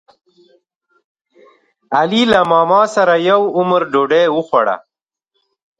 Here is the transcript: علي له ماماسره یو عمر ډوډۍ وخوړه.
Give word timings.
علي 1.97 2.23
له 2.33 2.39
ماماسره 2.51 3.15
یو 3.29 3.41
عمر 3.57 3.81
ډوډۍ 3.91 4.25
وخوړه. 4.35 4.75